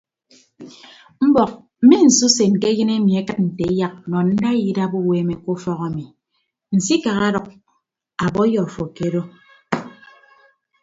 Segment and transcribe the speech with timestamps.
[1.27, 1.51] Mbọk
[1.83, 6.05] mme nsusen ke ayịn ami akịd nte eyak nọ ndaiya idap uweeme ke ufọk ami
[6.75, 7.47] nsikak ọdʌk
[8.23, 9.21] a bọi afo kedo.